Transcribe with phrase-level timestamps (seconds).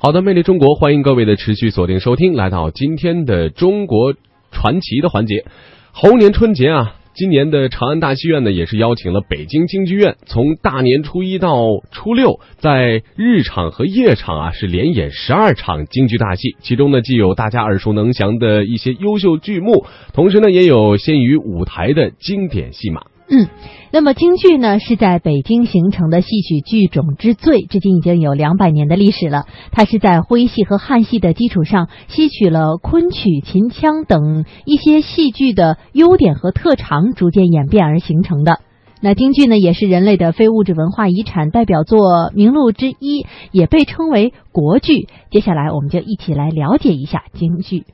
[0.00, 4.14] 好的，魅力中国，欢迎各位的持续锁定收听，来到今天的中国
[4.52, 5.44] 传奇的环节。
[5.90, 11.56] 猴年春节啊，今年的长安大戏院呢，也是邀请了北京京剧院，从大年初一到
[11.90, 23.02] 初六，在日场和夜场啊，是连演十二场京剧大戏，其中呢，既有大家耳熟能详的一些优秀剧目，同时呢，也有先于舞台的经典戏码。
[23.30, 23.46] 嗯，
[23.92, 29.44] 那么京剧呢是在北京形成的戏曲剧种之最，至今已经有两百年的历史了。
[29.70, 38.60] 它是在徽戏和汉戏的基础上，吸取了昆曲、秦腔等一些戏剧的优点和特长，逐渐演变而形成的。
[39.02, 45.06] 那京剧呢，也是人类的非物质文化遗产代表作名录之一，也被称为国剧。
[45.30, 47.84] 接下来，我们就一起来了解一下京剧。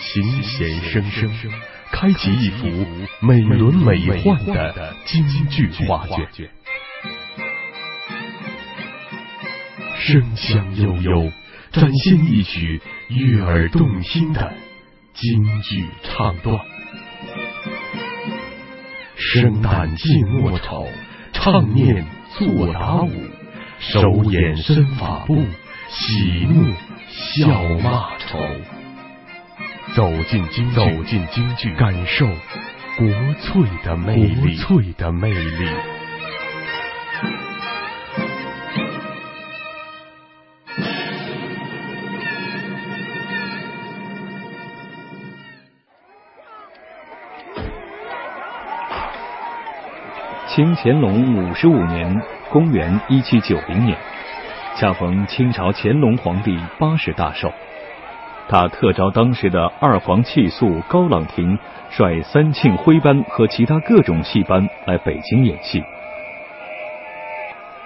[0.00, 1.30] 琴弦声声，
[1.90, 2.66] 开启一幅
[3.20, 6.50] 美轮美奂的京剧画卷。
[9.98, 11.32] 声香悠悠，
[11.72, 14.52] 展现一曲悦耳动听的
[15.14, 16.58] 京剧唱段。
[19.16, 20.86] 生旦净末丑，
[21.32, 22.04] 唱念
[22.36, 23.10] 做打舞，
[23.78, 25.42] 手眼身法步，
[25.88, 26.74] 喜怒
[27.08, 28.83] 笑骂愁。
[29.94, 33.06] 走进京走进京剧，感受国
[33.38, 35.68] 粹的魅力，国粹的魅力。
[50.48, 53.96] 清乾隆五十五年，公元一七九零年，
[54.76, 57.52] 恰逢清朝乾隆皇帝八十大寿。
[58.48, 61.58] 他特招当时的二黄气素高朗廷，
[61.90, 65.82] 率三庆徽班和其他各种戏班来北京演戏。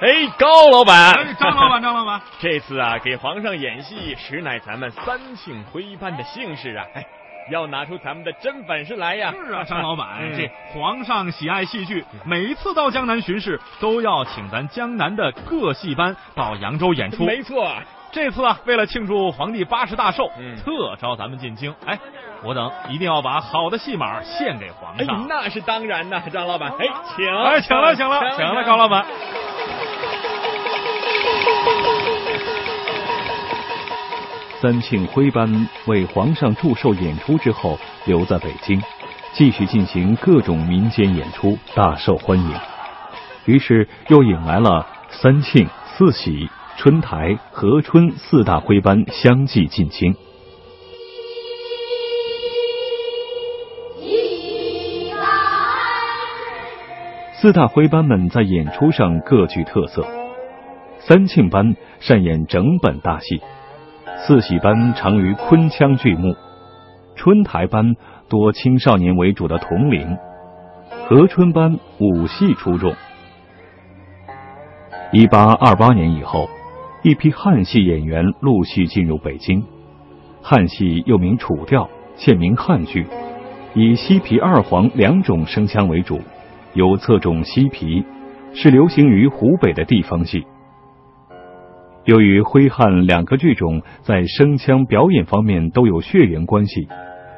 [0.01, 6.85] 哎，高老板，张老板，张老板， 这次啊，给皇上演戏，实乃咱们三庆徽班的幸事啊！
[6.95, 7.05] 哎，
[7.51, 9.35] 要拿出咱们的真本事来呀！
[9.45, 17.25] 是啊，张老板，这皇上喜爱戏剧，每一次到江南巡视，都要请咱江南的各戏班到扬州演出。
[17.25, 17.73] 没错。
[18.11, 20.31] 这次啊，为了庆祝皇帝八十大寿，
[20.65, 21.75] 特招咱们进京。
[21.85, 21.99] 哎，
[22.43, 25.27] 我等一定要把好的戏码献给皇上。
[25.29, 26.73] 那是当然的，张老板。
[26.79, 29.05] 哎，请，哎，请了，请了，请了，高老板。
[34.61, 38.83] 三庆徽班为皇上祝寿演出之后，留在北京，
[39.33, 42.55] 继续进行各种民间演出，大受欢迎。
[43.45, 46.49] 于是又引来了三庆、四喜。
[46.79, 50.15] 春台、和春四大徽班相继进京。
[57.33, 60.07] 四大徽班们在演出上各具特色。
[61.01, 63.41] 三庆班擅演整本大戏，
[64.17, 66.37] 四喜班长于昆腔剧目，
[67.17, 67.97] 春台班
[68.29, 70.17] 多青少年为主的童龄，
[71.09, 72.95] 和春班武戏出众。
[75.11, 76.49] 一八二八年以后。
[77.03, 79.63] 一批汉戏演员陆续进入北京。
[80.43, 83.07] 汉戏又名楚调，现名汉剧，
[83.75, 86.21] 以西皮二黄两种声腔为主，
[86.75, 88.05] 有侧重西皮，
[88.53, 90.45] 是流行于湖北的地方戏。
[92.05, 96.89] 由于徽汉两个剧种在声腔表演方面都有血缘关系，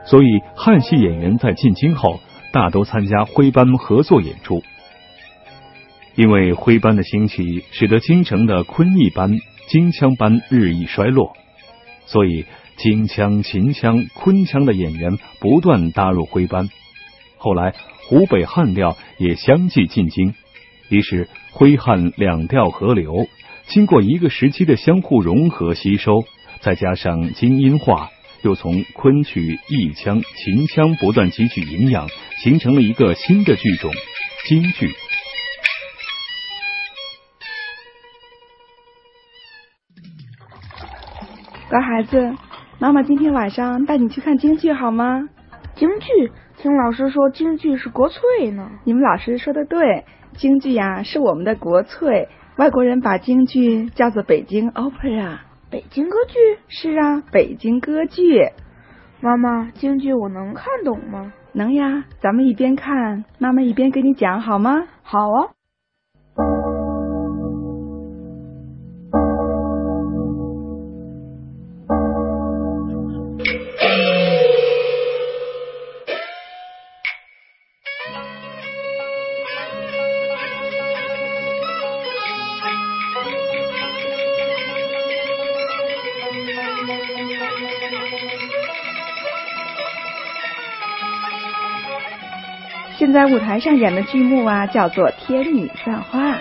[0.06, 2.18] 所以汉戏演员在进京后
[2.52, 4.62] 大都参加徽班合作演出。
[6.20, 9.38] 因为徽班的兴起，使得京城的昆弋班。
[9.68, 11.32] 京腔班日益衰落，
[12.04, 12.44] 所以
[12.76, 16.68] 京腔、秦腔、昆腔的演员不断搭入徽班。
[17.38, 17.72] 后来
[18.06, 20.34] 湖北汉调也相继进京，
[20.90, 23.26] 于是徽汉两调合流。
[23.68, 26.24] 经过一个时期的相互融合吸收，
[26.60, 28.10] 再加上京音化，
[28.42, 32.10] 又从昆曲、弋腔、秦腔不断汲取营养，
[32.42, 33.90] 形成了一个新的剧种——
[34.46, 34.90] 京剧。
[41.70, 42.34] 乖孩子，
[42.80, 45.28] 妈妈今天晚上带你去看京剧好吗？
[45.76, 48.68] 京剧，听老师说京剧是国粹呢。
[48.82, 52.28] 你们老师说的对，京剧呀是我们的国粹。
[52.56, 55.38] 外国人把京剧叫做北京 opera。
[55.70, 56.58] 北京歌剧？
[56.66, 58.48] 是啊，北京歌剧。
[59.20, 61.32] 妈妈，京剧我能看懂吗？
[61.52, 64.88] 能呀，咱们一边看，妈妈一边给你讲好吗？
[65.04, 65.54] 好啊。
[93.12, 96.32] 在舞台上演的剧目啊，叫做《天女散花》。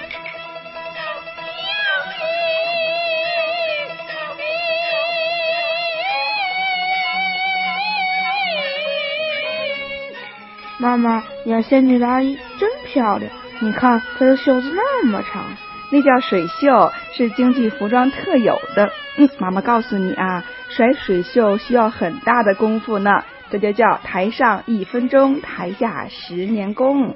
[10.81, 13.29] 妈妈，演仙女的阿姨真漂亮，
[13.59, 15.43] 你看她的袖子那么长，
[15.91, 18.89] 那叫水袖，是京剧服装特有的。
[19.17, 23.11] 嗯，妈妈告诉你啊，甩水袖需要很大的功夫呢，
[23.51, 27.15] 这就叫台上一分钟，台下十年功。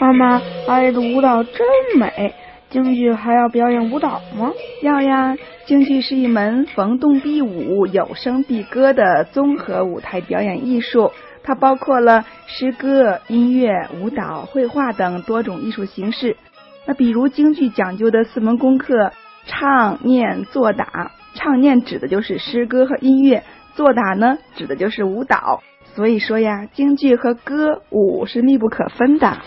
[0.00, 1.66] 妈妈，阿姨的舞蹈真
[1.96, 2.34] 美。
[2.74, 4.50] 京剧还要表演舞蹈吗？
[4.82, 11.12] 要呀，京剧是一门逢动必舞、有声必歌的综合舞台表演艺术，
[11.44, 16.36] 它包括了诗歌、音乐、舞蹈、绘画等多种艺术形式。
[16.84, 19.12] 那比如京剧讲究的四门功课：
[19.46, 21.12] 唱、念、做、打。
[21.36, 23.44] 唱念指的就是诗歌和音乐，
[23.76, 25.62] 做打呢指的就是舞蹈。
[25.94, 29.38] 所以说呀，京剧和歌舞是密不可分的。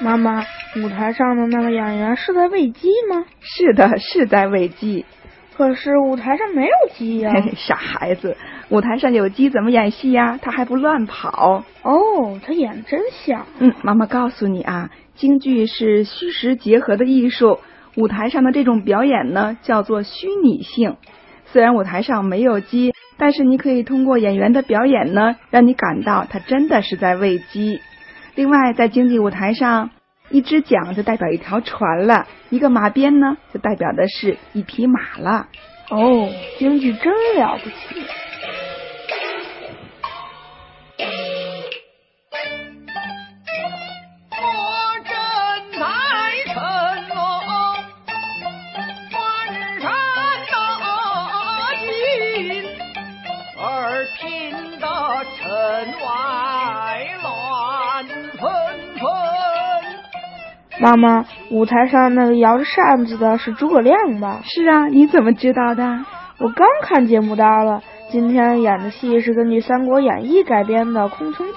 [0.00, 0.44] 妈妈，
[0.76, 3.24] 舞台上的那个演员是在喂鸡吗？
[3.40, 5.04] 是的，是在喂鸡。
[5.56, 7.32] 可是舞台上没有鸡呀！
[7.34, 8.36] 嘿嘿，傻孩子，
[8.68, 10.38] 舞台上有鸡怎么演戏呀？
[10.40, 11.64] 他还不乱跑。
[11.82, 13.44] 哦，他演的真像。
[13.58, 17.58] 嗯，妈妈告诉你啊，京剧是虚实结合的艺术，
[17.96, 20.96] 舞台上的这种表演呢，叫做虚拟性。
[21.46, 27.80] 虽然舞台上没有鸡，但是你可以通过演员的表演呢，让你感到他真的是在喂鸡。
[28.38, 29.90] 另外，在京剧舞台上，
[30.30, 35.48] 一只桨就代表一条船了，一个马鞭呢，就代表的是一匹马了。
[35.90, 38.06] 哦，京剧真了不起！
[60.80, 64.40] 妈妈，舞台上那个摇着扇子的是诸葛亮吧？
[64.44, 65.82] 是啊，你怎么知道的？
[66.38, 67.82] 我刚看节目单了。
[68.12, 71.52] 今天演的戏是根据《三国演义》改编的《空城计》。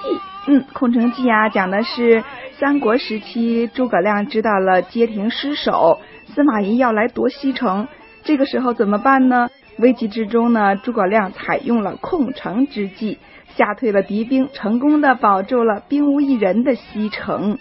[0.48, 2.24] 嗯，《空城计》啊，讲的是
[2.58, 7.86] 三国时期诸葛亮知道了街亭失守，司马懿要来夺西城，
[8.24, 9.50] 这个时候怎么办呢？
[9.78, 13.18] 危急之中呢，诸葛亮采用了空城之计，
[13.54, 17.56] 吓退了敌兵，成功的保住了兵无一人的西城。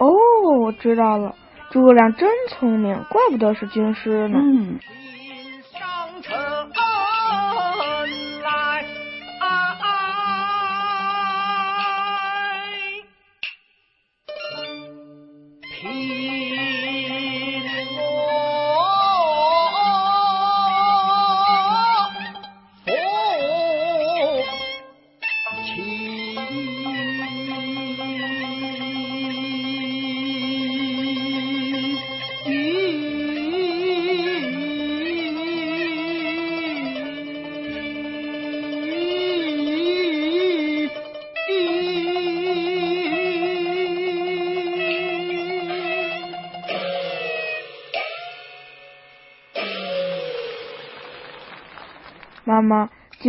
[0.00, 0.08] 哦，
[0.64, 1.34] 我知道了，
[1.70, 4.38] 诸葛亮真聪明，怪不得是军师呢。
[4.42, 4.80] 嗯。
[15.82, 16.39] 妈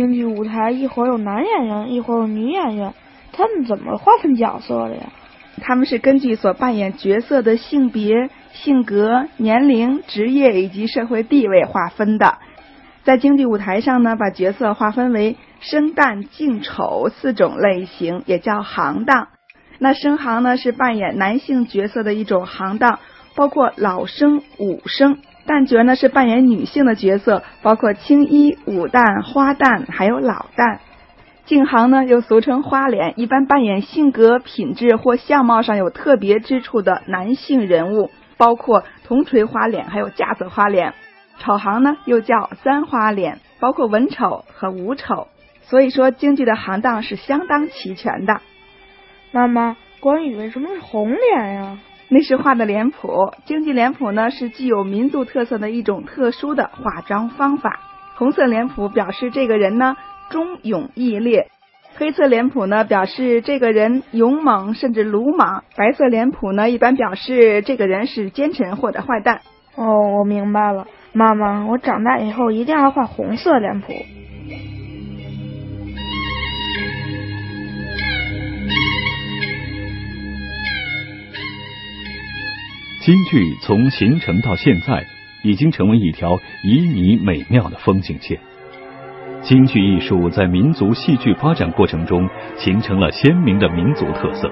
[0.02, 2.92] 京剧舞台一会儿有男演员，一会儿有女演员，
[3.32, 5.12] 他们怎么划分角色的呀？
[5.60, 12.38] 他们是根据所扮演角色的性别、性格、年龄、职业以及社会地位划分的。
[13.04, 19.28] 在京剧舞台上呢，把角色划分为生旦净丑四种类型，也叫行当。
[19.78, 22.98] 那生行呢，是扮演男性角色的一种行当，
[23.36, 25.18] 包括老生、武生。
[25.46, 30.78] 旦角呢是扮演女性的角色，包括青衣、武旦、花旦，还有老旦。
[31.44, 40.94] 净行呢又俗称花脸，一般扮演性格、品质或相貌上有特别之处的男性人物，包括铜锤花脸，还有架子花脸。
[41.38, 45.26] 丑行呢又叫三花脸，包括文丑和武丑。
[45.62, 48.40] 所以说京剧的行当是相当齐全的。
[49.32, 51.78] 那么，关羽为什么是红脸呀？
[52.14, 57.80] 那是画的脸谱，京剧脸谱呢是具有民族特色的一种特殊的化妆方法。
[58.16, 59.96] 红色脸谱表示这个人呢
[60.28, 61.48] 忠勇义烈，
[61.96, 69.40] 黑色脸谱呢表示这个人勇猛甚至鲁莽，白色脸谱呢一般表示这个人是奸臣或者坏蛋。
[69.74, 73.94] 哦，我明白了，妈妈，我长大以后一定要画红色脸谱。
[83.04, 85.04] 京剧从形成到现在，
[85.42, 88.38] 已经成为一条旖旎美妙的风景线。
[89.42, 94.48] 京剧艺术在民族戏剧发展过程中形成了鲜明的民族特色。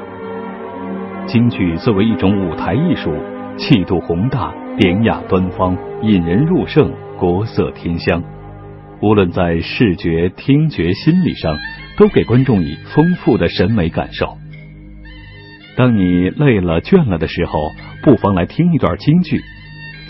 [1.28, 3.14] 京剧作为一种舞台艺术，
[3.56, 8.20] 气度宏大、典雅端方、引人入胜、国色天香，
[9.00, 11.56] 无论在视觉、听觉、心理上，
[11.96, 14.39] 都给观众以丰富的审美感受。
[15.80, 17.58] 当你累了、倦了的时候，
[18.02, 19.40] 不妨来听一段京剧，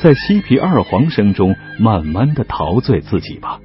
[0.02, 3.60] 在西皮二黄声中慢慢的陶醉自己吧。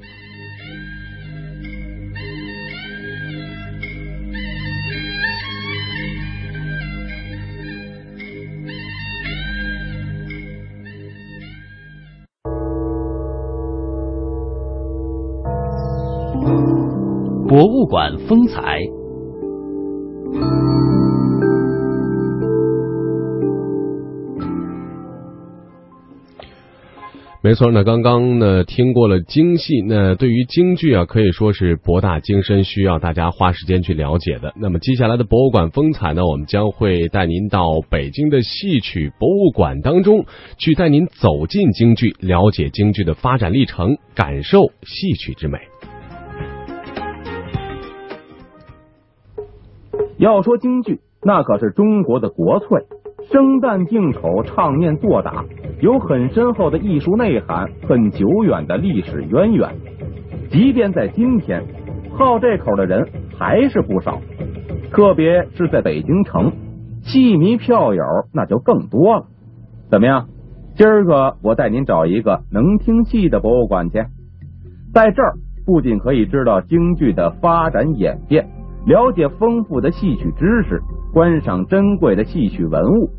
[17.47, 18.77] 博物馆风采。
[27.45, 34.51] 没错，那刚刚呢听过了京戏，那对于京剧啊可以说是博大精深，需要大家花时间去了解的。
[34.59, 40.25] 那么接下来的博物馆风采呢，我们将会带您到北京的戏曲博物馆当中，
[40.57, 45.59] 去带您走进京剧，了解京剧的发展历程，感受戏曲之美。
[50.17, 52.81] 要说京剧，那可是中国的国粹，
[53.31, 55.43] 生旦净丑，唱念做打，
[55.79, 59.69] 有很深厚的艺术内涵，很久远的历史渊源。
[60.49, 61.63] 即便在今天，
[62.13, 64.19] 好这口的人还是不少，
[64.91, 66.51] 特别是在北京城，
[67.01, 69.25] 戏迷票友那就更多了。
[69.89, 70.27] 怎么样？
[70.75, 74.03] 今儿个我带您找一个能听戏的博物馆去，
[74.93, 75.33] 在这儿
[75.65, 78.47] 不仅可以知道京剧的发展演变。
[78.85, 80.79] 了解丰富的戏曲知识，
[81.15, 83.09] 观赏珍贵的戏曲文物，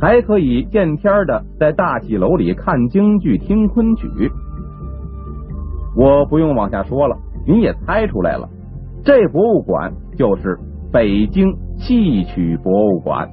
[0.00, 4.08] 还可以见天的在大戏楼里看京剧、听昆曲。
[5.96, 8.48] 我不用往下说了，您也猜出来了，
[9.04, 10.56] 这博物馆就是
[10.92, 13.28] 北京戏曲博物馆。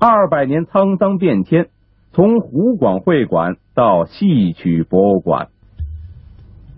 [0.00, 1.68] 二百年沧桑变迁，
[2.12, 5.48] 从湖广会馆到戏曲博物馆。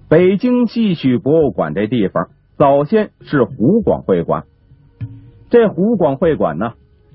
[0.08, 2.26] 北京戏曲博物馆这地方
[2.60, 4.44] 早先是湖广会馆。
[5.48, 6.72] 这湖广会馆呢，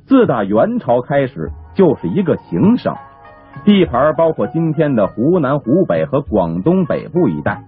[0.08, 2.96] 自打元朝开始就是一个行省，
[3.64, 7.64] 地盘包括今天的湖南、湖北和广东北部一带。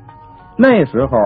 [0.58, 1.20] 那时候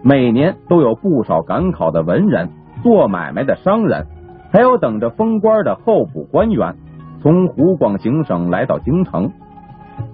[0.00, 2.48] 每年都有不少赶考的文人、
[2.84, 4.06] 做买卖的商人，
[4.52, 6.76] 还有等着封官的候补官员，
[7.22, 9.32] 从湖广行省来到京城。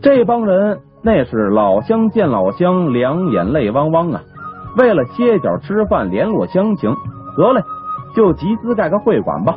[0.00, 0.78] 这帮人。
[1.06, 4.22] 那是老乡见老乡，两眼泪汪汪啊！
[4.76, 6.94] 为了歇脚吃饭，联络乡情，
[7.36, 7.62] 得嘞，
[8.14, 9.56] 就集资盖个会馆吧。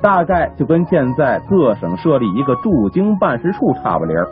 [0.00, 4.26] 大概就跟现在各省设立一个驻京办事处差不离儿。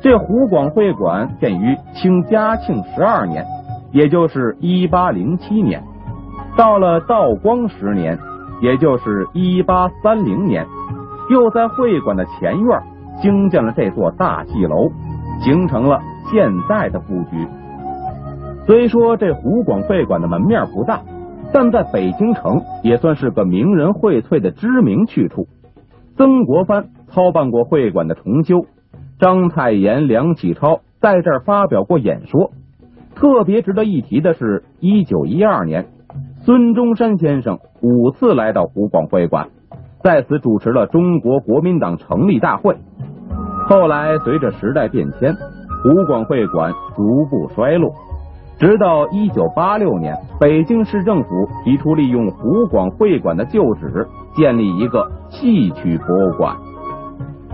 [0.00, 3.44] 这湖广会馆建于清嘉庆十二年，
[3.92, 5.82] 也就是一八零七年。
[6.56, 8.18] 到了道光十年，
[8.60, 10.66] 也就是一八三零年，
[11.30, 12.82] 又在会馆的前院
[13.22, 14.90] 兴建了这座大戏楼。
[15.40, 17.46] 形成了现在的布局。
[18.68, 21.00] 虽说这湖广会馆的门面不大，
[21.54, 25.46] 但在北京城也算是个名人荟萃的知名去处。
[26.18, 28.66] 曾国藩操办过会馆的重修，
[29.18, 32.50] 章太炎、梁启超在这儿发表过演说。
[33.14, 35.86] 特别值得一提的是，一九一二年，
[36.42, 39.48] 孙中山先生五次来到湖广会馆，
[40.04, 42.76] 在此主持了中国国民党成立大会。
[43.66, 47.94] 后来，随着时代变迁，湖广会馆逐步衰落，
[48.58, 51.28] 直到一九八六年，北京市政府
[51.64, 56.56] 提出利用湖广会馆的旧址建立一个戏曲博物馆。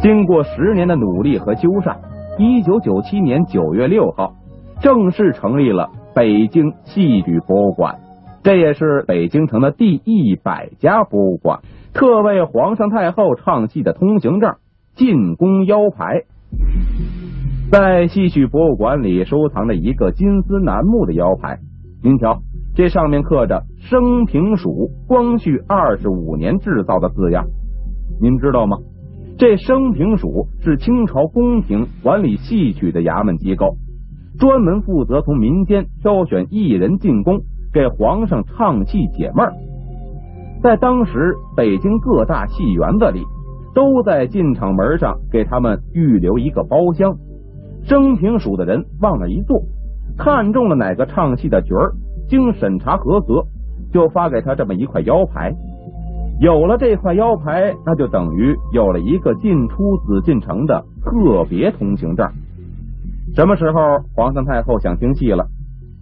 [0.00, 1.96] 经过十年的努力和修缮，
[2.38, 4.32] 一九九七年九月六号，
[4.80, 7.96] 正式成立了北京戏曲博物馆。
[8.42, 11.60] 这也是北京城的第一百家博物馆，
[11.92, 14.54] 特为皇上太后唱戏的通行证。
[14.94, 16.22] 进宫腰牌，
[17.70, 21.58] 在戏曲博物馆里收藏着一个金丝楠木的腰牌，
[22.02, 22.38] 您瞧，
[22.74, 27.46] 这上面刻着“升平署光绪二十五年制造”的字样。
[28.20, 28.76] 您知道吗？
[29.38, 33.76] 这升平署是清朝宫廷管理戏曲的衙门机构，
[34.38, 37.40] 专门负责从民间挑选艺人进宫，
[37.72, 39.52] 给皇上唱戏解闷儿。
[40.62, 43.24] 在当时，北京各大戏园子里
[43.74, 47.16] 都在进场门上给他们预留一个包厢，
[47.84, 49.62] 升平署的人往那一坐，
[50.16, 51.92] 看中了哪个唱戏的角儿，
[52.28, 53.44] 经审查合格，
[53.92, 55.52] 就发给他这么一块腰牌。
[56.40, 62.26] 有了这块腰牌，那就等于有了一个进出紫禁城的特别通行证。
[63.34, 63.80] 什么时候
[64.14, 65.46] 皇上太后想听戏了，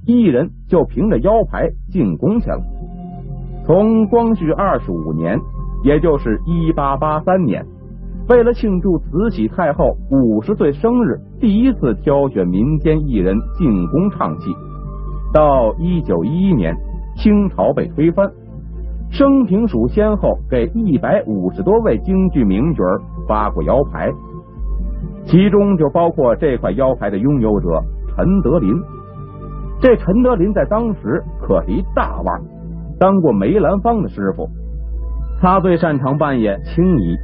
[0.06, 2.62] 艺人就凭着腰牌进宫去了。
[3.66, 5.38] 从光绪二十五年，
[5.84, 7.66] 也就是一八八三年，
[8.32, 14.50] 为了庆祝慈禧太后五十岁生日，第一次挑选民间艺人进宫唱戏，
[15.34, 16.74] 到一九一一年，
[17.14, 18.26] 清朝被推翻，
[19.10, 22.82] 升平署先后给一百五十多位京剧名角
[23.28, 24.10] 发过腰牌。
[25.26, 27.68] 其中就包括这块腰牌的拥有者
[28.16, 28.72] 陈德林。
[29.78, 32.40] 这陈德林在当时可是一大腕，
[32.98, 34.48] 当过梅兰芳的师傅。
[35.38, 37.14] 他最擅长扮演青衣，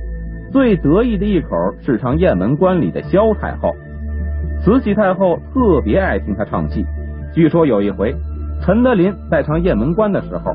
[0.52, 1.48] 最得意的一口
[1.80, 3.70] 是唱《雁门关》里的萧太后。
[4.60, 6.84] 慈禧太后特别爱听他唱戏。
[7.34, 8.14] 据说有一回，
[8.60, 10.52] 陈德林在唱《雁门关》的时候，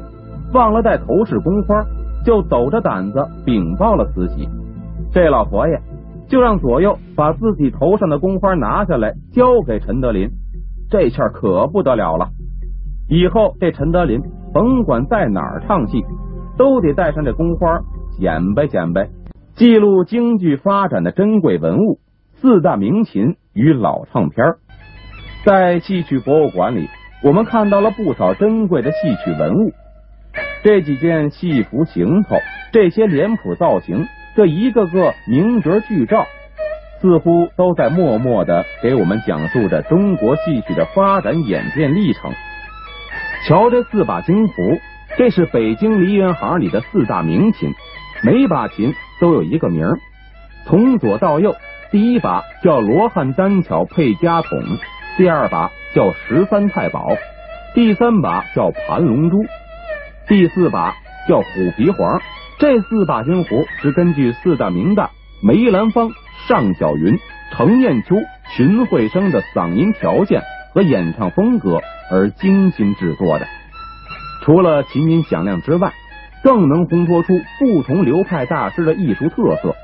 [0.54, 1.84] 忘了带头饰宫花，
[2.26, 4.48] 就抖着胆子禀报了慈禧。
[5.12, 5.80] 这老佛爷。
[6.30, 10.28] 就让左右把自己头上的宫花拿下来，交给陈德林。
[10.90, 12.30] 这下可不得了了，
[13.08, 14.20] 以后这陈德林
[14.52, 16.02] 甭管在哪儿唱戏，
[16.58, 17.80] 都得带上这宫花，
[18.18, 19.08] 显摆显摆，
[19.56, 22.00] 记录京剧发展的珍贵文物——
[22.42, 24.44] 四大名琴与老唱片。
[25.46, 26.90] 在戏曲博物馆里，
[27.24, 29.72] 我们看到了不少珍贵的戏曲文物。
[30.64, 32.36] 这几件戏服行头，
[32.72, 34.08] 这些脸谱造型。
[34.36, 36.26] 这一个个名角剧照，
[37.00, 42.32] 似乎都在默默的给我们讲述着中国戏曲的发展演变历程。
[43.48, 44.54] 瞧这四把京胡，
[45.16, 47.70] 这是北京梨园行里的四大名琴，
[48.24, 49.98] 每把琴都有一个名儿。
[50.66, 51.56] 从左到右，
[51.92, 54.60] 第一把叫罗汉单巧配家筒，
[55.16, 57.08] 第二把叫十三太保，
[57.74, 59.46] 第三把叫盘龙珠，
[60.28, 60.94] 第四把
[61.30, 62.20] 叫虎皮黄。
[62.60, 65.08] 这四把金壶是根据四大名旦
[65.42, 66.12] 梅兰芳、
[66.50, 67.18] 尚小云、
[67.54, 68.18] 程砚秋、
[68.58, 70.42] 荀慧生的嗓音条件
[70.74, 71.82] 和演唱风格
[72.12, 73.48] 而精心制作的。
[74.42, 75.94] 除了琴音响亮之外，
[76.44, 79.76] 更能烘托出不同流派大师的艺术特色。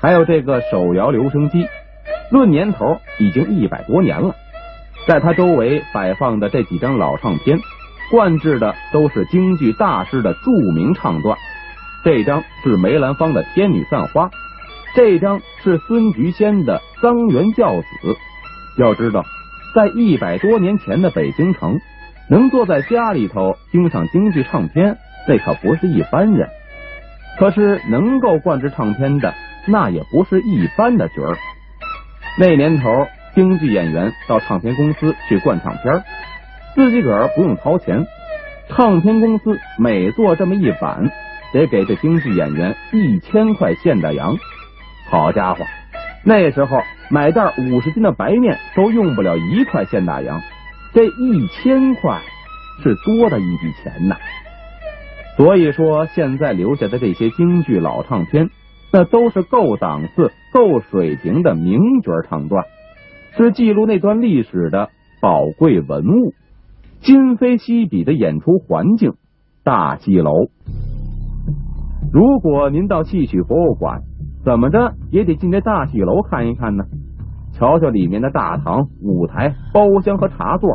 [0.00, 1.66] 还有这个手摇留声机，
[2.30, 4.34] 论年头已经一百多年了。
[5.06, 7.58] 在它周围摆放的这几张老唱片，
[8.10, 11.36] 灌制的都是京剧大师的著名唱段。
[12.04, 14.26] 这张是梅兰芳的《天女散花》，
[14.94, 17.86] 这张是孙菊仙的《桑园教子》。
[18.78, 19.24] 要知道，
[19.74, 21.78] 在一百多年前的北京城，
[22.28, 26.48] 能坐在家里头听上京剧唱片，那可不是一般人。
[27.38, 29.34] 可是能够灌制唱片的，
[29.66, 31.36] 那也不是一般的角儿。
[32.38, 36.02] 那年头，京剧演员到唱片公司去灌唱片，
[36.74, 38.06] 自己个儿不用掏钱，
[38.68, 41.10] 唱片公司每做这么一版。
[41.52, 44.38] 得给这京剧演员一千块现大洋，
[45.10, 45.66] 好家伙，
[46.24, 46.80] 那时候
[47.10, 50.40] 买袋五十斤的白面都用不了一块现大洋，
[50.94, 52.20] 这一千块
[52.82, 54.16] 是多的一笔钱呐！
[55.36, 58.50] 所以说，现在留下的这些京剧老唱片，
[58.92, 62.64] 那都是够档次、够水平的名角唱段，
[63.36, 64.90] 是记录那段历史的
[65.20, 66.34] 宝贵文物。
[67.00, 69.14] 今非昔比的演出环境，
[69.64, 70.32] 大戏楼。
[72.12, 74.02] 如果您到戏曲博物馆，
[74.44, 76.84] 怎么着也得进这大戏楼看一看呢？
[77.54, 80.70] 瞧瞧里面的大堂、舞台、包厢和茶座，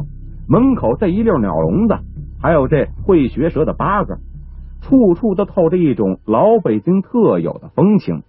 [0.49, 1.95] 门口这一溜鸟笼子，
[2.41, 4.17] 还有这会学舌的八个，
[4.87, 8.23] 处处都透着一种老北京特有的风情。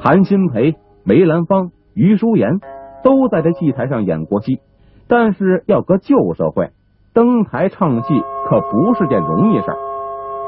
[0.00, 2.60] 谭鑫培、梅兰芳、余淑妍
[3.02, 4.60] 都在这戏台上演过戏，
[5.08, 6.70] 但是要搁旧社会，
[7.12, 9.76] 登台唱戏可不是件容易事儿。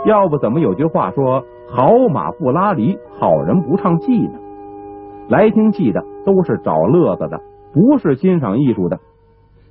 [0.06, 1.42] 要不怎么有句话说？
[1.72, 4.38] 好马不拉犁，好人不唱戏呢。
[5.28, 7.40] 来听戏的都是找乐子的，
[7.72, 8.98] 不是欣赏艺术的。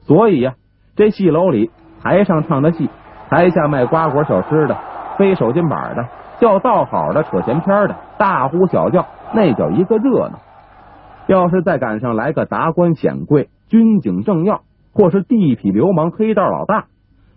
[0.01, 0.55] 所以呀，
[0.95, 2.89] 这戏楼里台上唱的戏，
[3.29, 4.77] 台下卖瓜果小吃的，
[5.19, 6.07] 背手巾板的，
[6.39, 9.05] 叫道好的，扯闲篇的，大呼小叫，
[9.35, 10.39] 那叫一个热闹。
[11.27, 14.61] 要是再赶上来个达官显贵、军警政要，
[14.93, 16.85] 或是地痞流氓、黑道老大，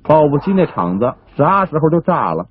[0.02, 2.46] 保不齐那场子啥时候就炸了。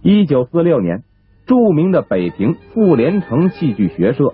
[0.00, 1.04] 一九四六年。
[1.44, 4.32] 著名的北平傅连城戏剧学社，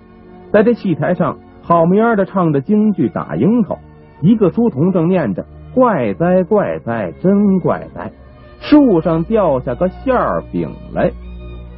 [0.53, 3.75] 在这戏台上好名儿的唱着京剧《打樱桃》，
[4.21, 8.11] 一个书童正念着“怪哉怪哉，真怪哉”，
[8.59, 10.15] 树上掉下个馅
[10.51, 11.11] 饼来。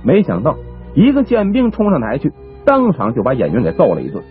[0.03, 0.55] 没想到
[0.93, 2.31] 一个宪兵冲上台去，
[2.65, 4.23] 当场就把演员给揍了一顿。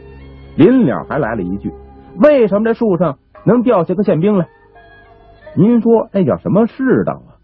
[0.57, 1.73] 临了还来了一句
[2.21, 4.47] ：“为什么这树上能掉下个宪兵来？”
[5.57, 7.39] 您说那叫什么世道啊？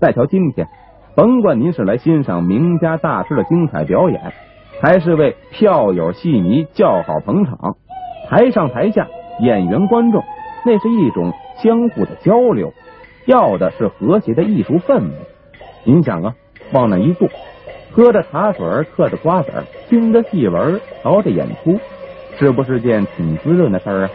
[0.00, 0.66] 再瞧今天，
[1.14, 4.32] 甭管您是来欣赏名家大师的精彩表演，
[4.80, 7.76] 还是为票友戏迷叫好捧场，
[8.28, 9.06] 台上台下
[9.40, 10.22] 演员观众，
[10.64, 11.32] 那是一种
[11.62, 12.72] 相互的交流，
[13.28, 15.10] 要的是和谐的艺术氛围。
[15.84, 16.34] 您想啊，
[16.72, 17.28] 往那一坐，
[17.92, 19.52] 喝着茶水，嗑着瓜子，
[19.86, 21.78] 听着戏文，瞧着演出，
[22.38, 24.10] 是不是件挺滋润的事儿啊？